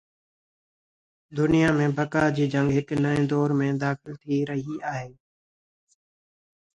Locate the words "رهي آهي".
4.49-5.11